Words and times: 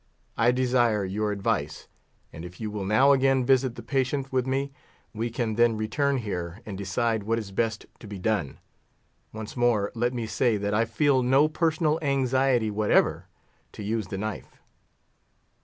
I 0.35 0.49
desire 0.51 1.05
your 1.05 1.31
advice, 1.31 1.87
and 2.33 2.43
if 2.43 2.59
you 2.59 2.71
will 2.71 2.85
now 2.85 3.11
again 3.11 3.45
visit 3.45 3.75
the 3.75 3.83
patient 3.83 4.31
with 4.33 4.47
me, 4.47 4.71
we 5.13 5.29
can 5.29 5.53
then 5.53 5.77
return 5.77 6.17
here 6.17 6.59
and 6.65 6.75
decide 6.75 7.21
what 7.21 7.37
is 7.37 7.51
best 7.51 7.85
to 7.99 8.07
be 8.07 8.17
done. 8.17 8.57
Once 9.31 9.55
more, 9.55 9.91
let 9.93 10.11
me 10.11 10.25
say, 10.25 10.57
that 10.57 10.73
I 10.73 10.85
feel 10.85 11.21
no 11.21 11.47
personal 11.47 11.99
anxiety 12.01 12.71
whatever 12.71 13.27
to 13.73 13.83
use 13.83 14.07
the 14.07 14.17
knife." 14.17 14.57